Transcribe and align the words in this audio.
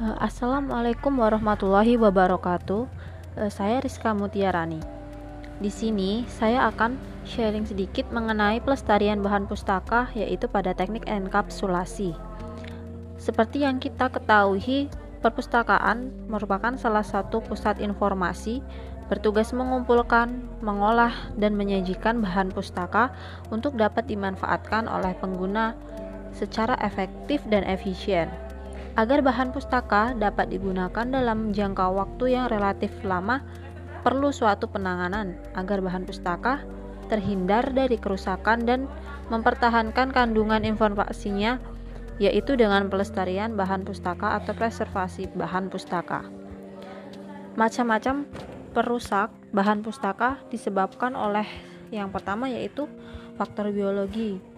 Eh, 0.00 0.16
Assalamualaikum 0.24 1.20
warahmatullahi 1.20 2.00
wabarakatuh. 2.00 2.88
Eh, 3.36 3.52
Saya 3.52 3.76
Rizka 3.76 4.16
Mutiarani. 4.16 4.80
Di 5.60 5.68
sini 5.68 6.24
saya 6.32 6.64
akan 6.72 6.96
sharing 7.28 7.68
sedikit 7.68 8.08
mengenai 8.08 8.64
pelestarian 8.64 9.20
bahan 9.20 9.44
pustaka 9.44 10.08
yaitu 10.16 10.48
pada 10.48 10.72
teknik 10.72 11.04
enkapsulasi. 11.04 12.16
Seperti 13.20 13.68
yang 13.68 13.76
kita 13.76 14.08
ketahui, 14.08 14.88
perpustakaan 15.20 16.08
merupakan 16.24 16.72
salah 16.80 17.04
satu 17.04 17.44
pusat 17.44 17.76
informasi 17.76 18.64
bertugas 19.12 19.52
mengumpulkan, 19.52 20.40
mengolah, 20.64 21.12
dan 21.36 21.52
menyajikan 21.52 22.24
bahan 22.24 22.48
pustaka 22.48 23.12
untuk 23.52 23.76
dapat 23.76 24.08
dimanfaatkan 24.08 24.88
oleh 24.88 25.12
pengguna 25.20 25.76
secara 26.32 26.80
efektif 26.80 27.44
dan 27.52 27.60
efisien. 27.68 28.32
Agar 28.92 29.24
bahan 29.24 29.56
pustaka 29.56 30.12
dapat 30.12 30.52
digunakan 30.52 31.08
dalam 31.08 31.56
jangka 31.56 31.88
waktu 31.96 32.36
yang 32.36 32.52
relatif 32.52 32.92
lama, 33.00 33.40
perlu 34.04 34.28
suatu 34.28 34.68
penanganan 34.68 35.40
agar 35.56 35.80
bahan 35.80 36.04
pustaka 36.04 36.60
terhindar 37.08 37.72
dari 37.72 37.96
kerusakan 37.96 38.68
dan 38.68 38.80
mempertahankan 39.32 40.12
kandungan 40.12 40.68
informasinya 40.68 41.56
yaitu 42.20 42.52
dengan 42.52 42.92
pelestarian 42.92 43.56
bahan 43.56 43.88
pustaka 43.88 44.36
atau 44.36 44.52
preservasi 44.52 45.32
bahan 45.32 45.72
pustaka. 45.72 46.28
Macam-macam 47.56 48.28
perusak 48.76 49.32
bahan 49.56 49.80
pustaka 49.80 50.40
disebabkan 50.52 51.16
oleh 51.16 51.48
yang 51.88 52.12
pertama 52.12 52.48
yaitu 52.48 52.88
faktor 53.40 53.72
biologi 53.72 54.51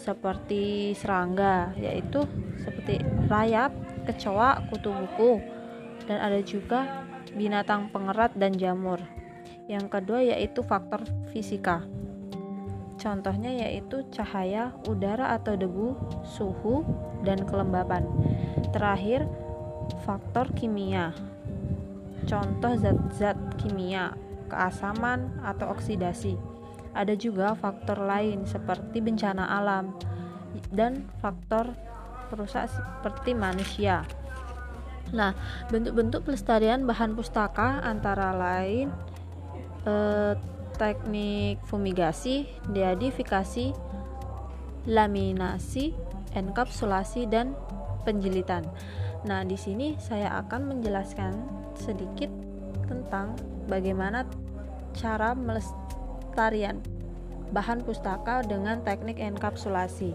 seperti 0.00 0.96
serangga 0.96 1.76
yaitu 1.76 2.24
seperti 2.64 3.04
rayap, 3.28 3.76
kecoa, 4.08 4.64
kutu 4.72 4.88
buku 4.88 5.44
dan 6.08 6.18
ada 6.24 6.40
juga 6.40 7.04
binatang 7.36 7.92
pengerat 7.92 8.32
dan 8.34 8.56
jamur. 8.56 8.98
Yang 9.68 9.86
kedua 9.92 10.24
yaitu 10.24 10.64
faktor 10.64 11.04
fisika. 11.30 11.84
Contohnya 13.00 13.48
yaitu 13.48 14.04
cahaya, 14.12 14.76
udara 14.84 15.32
atau 15.38 15.56
debu, 15.56 15.96
suhu, 16.20 16.84
dan 17.24 17.48
kelembapan. 17.48 18.04
Terakhir, 18.76 19.24
faktor 20.04 20.52
kimia. 20.52 21.16
Contoh 22.28 22.76
zat-zat 22.76 23.40
kimia, 23.56 24.12
keasaman 24.52 25.32
atau 25.40 25.72
oksidasi. 25.72 26.49
Ada 26.92 27.14
juga 27.14 27.54
faktor 27.54 28.02
lain 28.02 28.44
seperti 28.44 28.98
bencana 28.98 29.46
alam 29.46 29.94
dan 30.74 31.06
faktor 31.22 31.70
perusak 32.30 32.70
seperti 32.70 33.34
manusia. 33.34 34.06
Nah, 35.10 35.34
bentuk-bentuk 35.70 36.22
pelestarian 36.22 36.86
bahan 36.86 37.18
pustaka 37.18 37.82
antara 37.82 38.30
lain 38.30 38.94
eh, 39.82 40.34
teknik 40.78 41.60
fumigasi, 41.66 42.46
deadifikasi, 42.70 43.74
laminasi, 44.86 45.92
enkapsulasi 46.32 47.26
dan 47.28 47.52
penjilitan. 48.06 48.64
Nah, 49.28 49.44
di 49.44 49.58
sini 49.58 49.98
saya 50.00 50.32
akan 50.40 50.72
menjelaskan 50.72 51.36
sedikit 51.76 52.32
tentang 52.88 53.36
bagaimana 53.68 54.24
cara 54.96 55.36
melestarian 56.30 56.78
bahan 57.50 57.82
pustaka 57.82 58.46
dengan 58.46 58.78
teknik 58.86 59.18
enkapsulasi. 59.18 60.14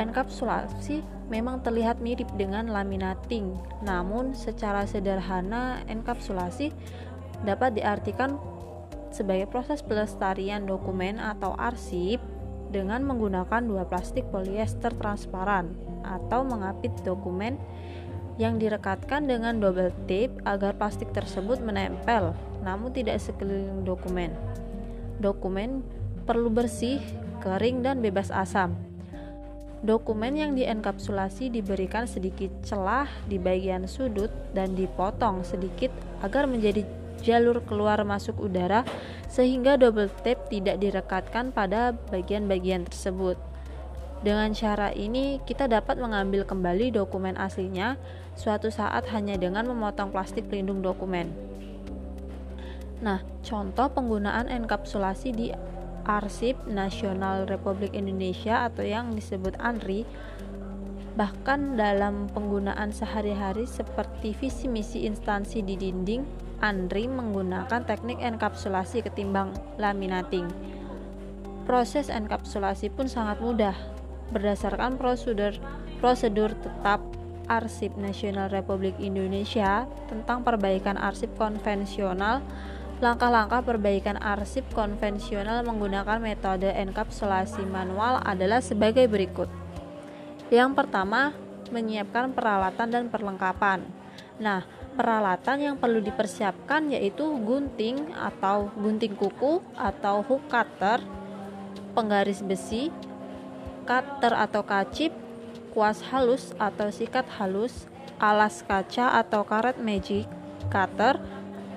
Enkapsulasi 0.00 1.04
memang 1.28 1.60
terlihat 1.60 2.00
mirip 2.00 2.24
dengan 2.40 2.72
laminating, 2.72 3.60
namun 3.84 4.32
secara 4.32 4.88
sederhana 4.88 5.84
enkapsulasi 5.92 6.72
dapat 7.44 7.76
diartikan 7.76 8.40
sebagai 9.12 9.52
proses 9.52 9.84
pelestarian 9.84 10.64
dokumen 10.64 11.20
atau 11.20 11.52
arsip 11.60 12.16
dengan 12.72 13.04
menggunakan 13.04 13.60
dua 13.60 13.84
plastik 13.84 14.24
polyester 14.32 14.96
transparan 14.96 15.76
atau 16.08 16.40
mengapit 16.40 16.92
dokumen 17.04 17.60
yang 18.40 18.56
direkatkan 18.56 19.28
dengan 19.28 19.60
double 19.60 19.92
tape 20.08 20.32
agar 20.48 20.72
plastik 20.76 21.12
tersebut 21.12 21.60
menempel 21.60 22.32
namun 22.66 22.90
tidak 22.90 23.22
sekeliling 23.22 23.86
dokumen. 23.86 24.34
Dokumen 25.22 25.86
perlu 26.26 26.50
bersih, 26.50 26.98
kering, 27.38 27.86
dan 27.86 28.02
bebas 28.02 28.34
asam. 28.34 28.74
Dokumen 29.86 30.34
yang 30.34 30.58
dienkapsulasi 30.58 31.54
diberikan 31.54 32.10
sedikit 32.10 32.50
celah 32.66 33.06
di 33.30 33.38
bagian 33.38 33.86
sudut 33.86 34.34
dan 34.50 34.74
dipotong 34.74 35.46
sedikit 35.46 35.94
agar 36.26 36.50
menjadi 36.50 36.82
jalur 37.22 37.62
keluar 37.62 38.02
masuk 38.02 38.34
udara 38.42 38.82
sehingga 39.30 39.78
double 39.78 40.10
tape 40.26 40.50
tidak 40.50 40.82
direkatkan 40.82 41.54
pada 41.54 41.94
bagian-bagian 42.10 42.82
tersebut. 42.82 43.38
Dengan 44.24 44.50
cara 44.56 44.90
ini, 44.96 45.38
kita 45.44 45.68
dapat 45.68 46.00
mengambil 46.00 46.42
kembali 46.42 46.90
dokumen 46.90 47.36
aslinya 47.36 48.00
suatu 48.34 48.72
saat 48.72 49.06
hanya 49.12 49.36
dengan 49.36 49.68
memotong 49.68 50.10
plastik 50.10 50.48
pelindung 50.50 50.80
dokumen. 50.80 51.55
Nah, 53.04 53.20
contoh 53.44 53.92
penggunaan 53.92 54.48
enkapsulasi 54.48 55.28
di 55.36 55.52
Arsip 56.06 56.56
Nasional 56.70 57.44
Republik 57.50 57.92
Indonesia 57.92 58.64
atau 58.70 58.86
yang 58.86 59.12
disebut 59.12 59.58
ANRI 59.58 60.06
bahkan 61.16 61.80
dalam 61.80 62.28
penggunaan 62.28 62.92
sehari-hari 62.92 63.64
seperti 63.64 64.36
visi 64.36 64.68
misi 64.68 65.08
instansi 65.08 65.64
di 65.64 65.72
dinding 65.72 66.22
ANRI 66.60 67.08
menggunakan 67.08 67.88
teknik 67.88 68.20
enkapsulasi 68.20 69.00
ketimbang 69.00 69.56
laminating. 69.80 70.48
Proses 71.64 72.12
enkapsulasi 72.12 72.92
pun 72.92 73.08
sangat 73.08 73.40
mudah. 73.40 73.74
Berdasarkan 74.30 75.00
prosedur 75.00 75.56
prosedur 75.98 76.52
tetap 76.60 77.00
Arsip 77.46 77.94
Nasional 77.96 78.50
Republik 78.50 78.98
Indonesia 78.98 79.86
tentang 80.10 80.42
perbaikan 80.42 80.98
arsip 80.98 81.30
konvensional 81.38 82.42
Langkah-langkah 82.96 83.60
perbaikan 83.60 84.16
arsip 84.16 84.64
konvensional 84.72 85.60
menggunakan 85.68 86.16
metode 86.16 86.72
enkapsulasi 86.72 87.68
manual 87.68 88.24
adalah 88.24 88.64
sebagai 88.64 89.04
berikut. 89.04 89.52
Yang 90.48 90.72
pertama, 90.72 91.36
menyiapkan 91.68 92.32
peralatan 92.32 92.88
dan 92.88 93.04
perlengkapan. 93.12 93.84
Nah, 94.40 94.64
peralatan 94.96 95.60
yang 95.60 95.76
perlu 95.76 96.00
dipersiapkan 96.00 96.88
yaitu 96.88 97.24
gunting 97.44 98.16
atau 98.16 98.72
gunting 98.80 99.12
kuku 99.12 99.60
atau 99.76 100.24
hook 100.24 100.48
cutter, 100.48 101.04
penggaris 101.92 102.40
besi, 102.40 102.88
cutter 103.84 104.32
atau 104.32 104.64
kacip, 104.64 105.12
kuas 105.76 106.00
halus 106.08 106.56
atau 106.56 106.88
sikat 106.88 107.28
halus, 107.36 107.84
alas 108.16 108.64
kaca 108.64 109.20
atau 109.20 109.44
karet 109.44 109.76
magic, 109.76 110.24
cutter, 110.72 111.20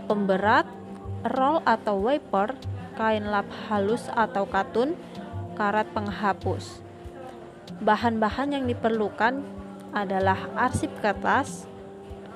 pemberat, 0.07 0.78
roll 1.25 1.59
atau 1.67 1.99
wiper, 1.99 2.55
kain 2.95 3.27
lap 3.27 3.47
halus 3.67 4.07
atau 4.11 4.47
katun, 4.47 4.95
karet 5.55 5.87
penghapus. 5.91 6.83
Bahan-bahan 7.79 8.55
yang 8.59 8.65
diperlukan 8.67 9.43
adalah 9.95 10.49
arsip 10.55 10.91
kertas, 10.99 11.65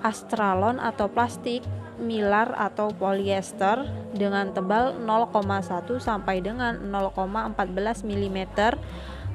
astralon 0.04 0.80
atau 0.80 1.08
plastik, 1.08 1.64
milar 2.02 2.52
atau 2.58 2.90
polyester 2.92 3.86
dengan 4.12 4.52
tebal 4.52 4.98
0,1 4.98 6.02
sampai 6.02 6.42
dengan 6.42 6.78
0,14 6.90 8.04
mm, 8.04 8.40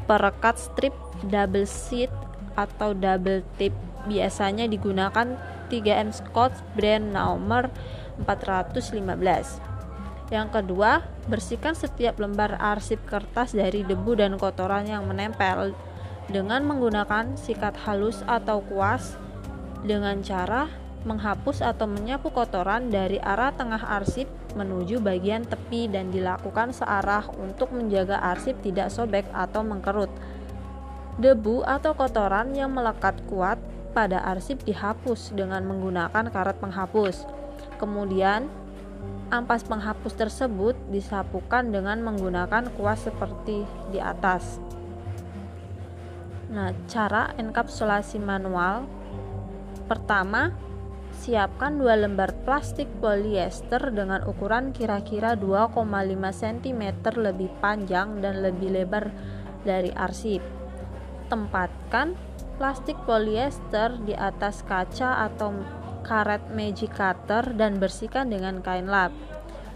perekat 0.05 0.57
strip 0.59 0.95
double 1.27 1.69
sheet 1.69 2.11
atau 2.59 2.91
double 2.93 3.47
tip 3.57 3.71
biasanya 4.11 4.67
digunakan 4.67 5.39
3M 5.71 6.11
Scotch 6.11 6.59
brand 6.75 7.13
nomor 7.13 7.71
415. 8.23 9.63
Yang 10.29 10.49
kedua, 10.53 11.01
bersihkan 11.25 11.73
setiap 11.73 12.21
lembar 12.21 12.61
arsip 12.61 13.01
kertas 13.09 13.57
dari 13.57 13.81
debu 13.85 14.19
dan 14.19 14.37
kotoran 14.37 14.85
yang 14.85 15.09
menempel 15.09 15.73
dengan 16.29 16.61
menggunakan 16.69 17.41
sikat 17.41 17.81
halus 17.89 18.21
atau 18.29 18.61
kuas 18.61 19.17
dengan 19.81 20.21
cara 20.21 20.69
menghapus 21.09 21.65
atau 21.65 21.89
menyapu 21.89 22.29
kotoran 22.29 22.93
dari 22.93 23.17
arah 23.23 23.55
tengah 23.55 23.81
arsip 23.81 24.29
menuju 24.59 24.99
bagian 25.01 25.47
tepi 25.47 25.87
dan 25.89 26.11
dilakukan 26.11 26.75
searah 26.75 27.25
untuk 27.39 27.71
menjaga 27.71 28.19
arsip 28.19 28.59
tidak 28.61 28.91
sobek 28.91 29.25
atau 29.31 29.63
mengkerut. 29.63 30.11
Debu 31.17 31.65
atau 31.65 31.95
kotoran 31.95 32.53
yang 32.53 32.75
melekat 32.75 33.17
kuat 33.31 33.57
pada 33.97 34.23
arsip 34.23 34.63
dihapus 34.63 35.35
dengan 35.35 35.65
menggunakan 35.67 36.31
karet 36.31 36.59
penghapus. 36.61 37.38
Kemudian, 37.79 38.51
ampas 39.31 39.63
penghapus 39.65 40.19
tersebut 40.19 40.75
disapukan 40.91 41.71
dengan 41.71 42.03
menggunakan 42.03 42.75
kuas 42.75 43.07
seperti 43.07 43.63
di 43.95 44.03
atas. 44.03 44.59
Nah, 46.51 46.75
cara 46.91 47.33
enkapsulasi 47.39 48.19
manual 48.19 48.99
Pertama, 49.89 50.53
siapkan 51.17 51.81
dua 51.81 51.97
lembar 51.97 52.37
plastik 52.45 52.85
polyester 53.01 53.89
dengan 53.89 54.21
ukuran 54.29 54.77
kira-kira 54.77 55.33
2,5 55.33 55.81
cm 56.29 56.83
lebih 57.17 57.49
panjang 57.57 58.21
dan 58.21 58.45
lebih 58.45 58.69
lebar 58.69 59.09
dari 59.65 59.89
arsip. 59.97 60.45
Tempatkan 61.33 62.13
plastik 62.61 63.01
polyester 63.09 63.97
di 64.05 64.13
atas 64.13 64.61
kaca 64.69 65.25
atau 65.25 65.57
karet 66.09 66.41
magic 66.57 66.97
cutter 66.97 67.53
dan 67.53 67.77
bersihkan 67.77 68.33
dengan 68.33 68.65
kain 68.65 68.89
lap. 68.89 69.13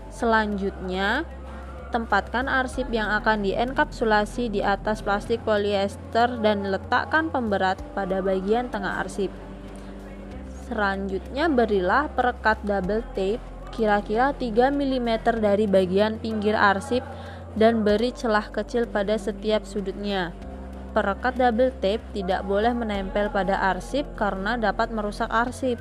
Selanjutnya, 0.09 1.29
tempatkan 1.93 2.49
arsip 2.49 2.89
yang 2.89 3.13
akan 3.13 3.45
dienkapsulasi 3.45 4.49
di 4.49 4.65
atas 4.65 5.05
plastik 5.05 5.45
polyester 5.45 6.41
dan 6.41 6.73
letakkan 6.73 7.29
pemberat 7.29 7.77
pada 7.93 8.25
bagian 8.25 8.73
tengah 8.73 9.05
arsip. 9.05 9.29
Selanjutnya 10.73 11.53
berilah 11.53 12.09
perekat 12.17 12.65
double 12.65 13.05
tape 13.13 13.45
kira-kira 13.73 14.33
3 14.33 14.73
mm 14.73 15.09
dari 15.41 15.69
bagian 15.69 16.17
pinggir 16.17 16.57
arsip 16.57 17.05
dan 17.53 17.85
beri 17.85 18.13
celah 18.17 18.49
kecil 18.49 18.89
pada 18.89 19.21
setiap 19.21 19.69
sudutnya. 19.69 20.33
Perekat 20.93 21.41
double 21.41 21.73
tape 21.81 22.05
tidak 22.13 22.45
boleh 22.45 22.73
menempel 22.77 23.33
pada 23.33 23.57
arsip 23.73 24.05
karena 24.17 24.61
dapat 24.61 24.93
merusak 24.93 25.29
arsip. 25.29 25.81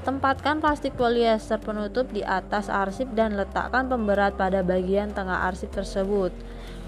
Tempatkan 0.00 0.64
plastik 0.64 0.96
polyester 0.96 1.60
penutup 1.60 2.08
di 2.08 2.24
atas 2.24 2.72
arsip 2.72 3.12
dan 3.12 3.36
letakkan 3.36 3.84
pemberat 3.84 4.32
pada 4.32 4.64
bagian 4.64 5.12
tengah 5.12 5.44
arsip 5.44 5.68
tersebut. 5.76 6.32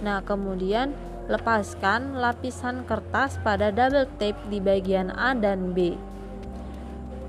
Nah, 0.00 0.24
kemudian 0.24 0.96
lepaskan 1.28 2.16
lapisan 2.16 2.88
kertas 2.88 3.36
pada 3.44 3.68
double 3.68 4.08
tape 4.16 4.40
di 4.48 4.64
bagian 4.64 5.12
A 5.12 5.36
dan 5.36 5.76
B. 5.76 5.92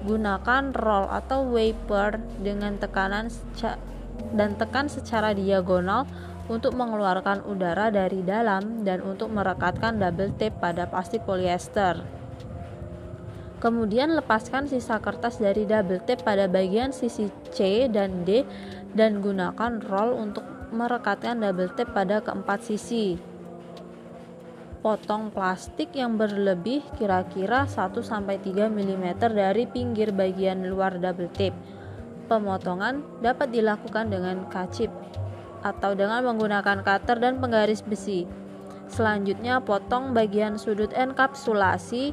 Gunakan 0.07 0.71
roll 0.71 1.07
atau 1.11 1.51
wafer 1.51 2.15
dengan 2.39 2.79
tekanan 2.79 3.27
dan 4.31 4.55
tekan 4.55 4.87
secara 4.87 5.35
diagonal 5.35 6.07
untuk 6.47 6.75
mengeluarkan 6.75 7.43
udara 7.43 7.91
dari 7.91 8.23
dalam 8.23 8.83
dan 8.87 8.99
untuk 9.03 9.31
merekatkan 9.31 9.99
double 9.99 10.31
tape 10.39 10.55
pada 10.63 10.87
plastik 10.87 11.27
polyester. 11.27 12.22
Kemudian 13.63 14.11
lepaskan 14.11 14.67
sisa 14.67 14.99
kertas 14.99 15.39
dari 15.39 15.63
double 15.63 16.03
tape 16.03 16.27
pada 16.27 16.51
bagian 16.51 16.91
sisi 16.91 17.31
C 17.55 17.87
dan 17.87 18.27
D 18.27 18.43
dan 18.91 19.23
gunakan 19.23 19.79
roll 19.87 20.19
untuk 20.19 20.43
merekatkan 20.75 21.39
double 21.39 21.71
tape 21.71 21.95
pada 21.95 22.19
keempat 22.19 22.59
sisi 22.59 23.31
potong 24.83 25.31
plastik 25.31 25.95
yang 25.95 26.19
berlebih 26.19 26.83
kira-kira 26.99 27.63
1-3 27.63 28.67
mm 28.67 29.05
dari 29.31 29.63
pinggir 29.63 30.11
bagian 30.11 30.67
luar 30.67 30.99
double 30.99 31.31
tape. 31.31 31.55
Pemotongan 32.27 33.23
dapat 33.23 33.55
dilakukan 33.55 34.11
dengan 34.11 34.43
kacip 34.51 34.91
atau 35.63 35.95
dengan 35.95 36.27
menggunakan 36.27 36.83
cutter 36.83 37.23
dan 37.23 37.39
penggaris 37.39 37.79
besi. 37.79 38.27
Selanjutnya, 38.91 39.63
potong 39.63 40.11
bagian 40.11 40.59
sudut 40.59 40.91
enkapsulasi 40.91 42.11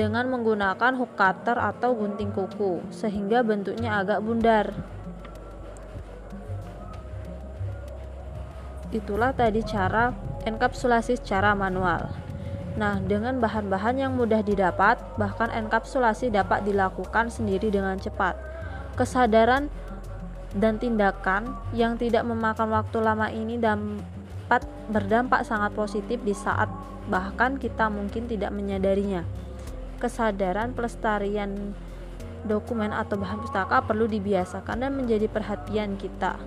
dengan 0.00 0.32
menggunakan 0.32 0.96
hook 0.96 1.12
cutter 1.12 1.60
atau 1.60 1.92
gunting 1.92 2.32
kuku 2.32 2.80
sehingga 2.88 3.44
bentuknya 3.44 4.00
agak 4.00 4.24
bundar. 4.24 4.72
Itulah 8.88 9.36
tadi 9.36 9.60
cara 9.60 10.16
enkapsulasi 10.48 11.20
secara 11.20 11.52
manual. 11.52 12.08
Nah, 12.80 12.96
dengan 12.96 13.36
bahan-bahan 13.44 14.00
yang 14.00 14.16
mudah 14.16 14.40
didapat, 14.40 14.96
bahkan 15.20 15.52
enkapsulasi 15.52 16.32
dapat 16.32 16.64
dilakukan 16.64 17.28
sendiri 17.28 17.68
dengan 17.68 18.00
cepat. 18.00 18.40
Kesadaran 18.96 19.68
dan 20.56 20.80
tindakan 20.80 21.60
yang 21.76 22.00
tidak 22.00 22.24
memakan 22.24 22.72
waktu 22.72 22.98
lama 23.04 23.28
ini 23.28 23.60
dapat 23.60 24.64
berdampak 24.88 25.44
sangat 25.44 25.76
positif 25.76 26.24
di 26.24 26.32
saat 26.32 26.72
bahkan 27.06 27.60
kita 27.60 27.92
mungkin 27.92 28.24
tidak 28.30 28.48
menyadarinya. 28.48 29.28
Kesadaran 30.00 30.72
pelestarian 30.72 31.76
dokumen 32.48 32.88
atau 32.88 33.20
bahan 33.20 33.44
pustaka 33.44 33.84
perlu 33.84 34.08
dibiasakan 34.08 34.80
dan 34.80 34.96
menjadi 34.96 35.28
perhatian 35.28 36.00
kita. 36.00 36.40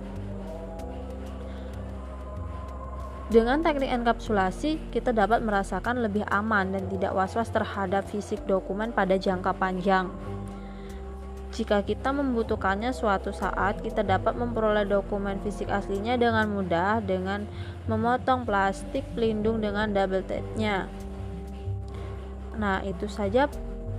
Dengan 3.30 3.64
teknik 3.64 3.88
enkapsulasi, 3.88 4.92
kita 4.92 5.14
dapat 5.16 5.40
merasakan 5.40 6.04
lebih 6.04 6.28
aman 6.28 6.76
dan 6.76 6.84
tidak 6.92 7.16
was-was 7.16 7.48
terhadap 7.48 8.04
fisik 8.04 8.42
dokumen 8.44 8.92
pada 8.92 9.16
jangka 9.16 9.56
panjang. 9.56 10.12
Jika 11.54 11.86
kita 11.86 12.10
membutuhkannya 12.10 12.90
suatu 12.90 13.30
saat, 13.30 13.78
kita 13.80 14.02
dapat 14.02 14.34
memperoleh 14.34 14.84
dokumen 14.84 15.38
fisik 15.40 15.70
aslinya 15.70 16.18
dengan 16.18 16.50
mudah 16.50 16.98
dengan 16.98 17.46
memotong 17.86 18.42
plastik 18.42 19.06
pelindung 19.14 19.62
dengan 19.62 19.88
double 19.94 20.26
tape-nya. 20.26 20.90
Nah, 22.58 22.82
itu 22.86 23.06
saja 23.10 23.46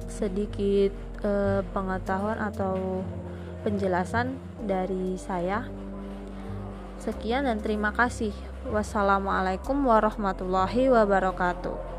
sedikit 0.06 0.94
eh, 1.26 1.62
pengetahuan 1.74 2.38
atau 2.40 3.02
penjelasan 3.66 4.38
dari 4.64 5.18
saya. 5.18 5.66
Sekian 7.02 7.46
dan 7.46 7.62
terima 7.62 7.94
kasih. 7.94 8.34
Wassalamualaikum 8.70 9.78
warahmatullahi 9.86 10.90
wabarakatuh. 10.90 11.95